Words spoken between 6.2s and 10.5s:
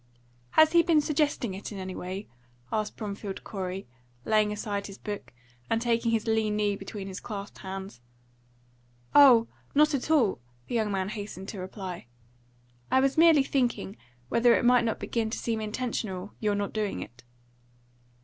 lean knee between his clasped hands. "Oh, not at all!"